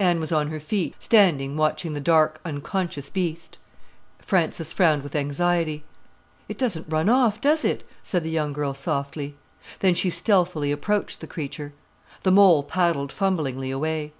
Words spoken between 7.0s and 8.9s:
off, does it?" said the young girl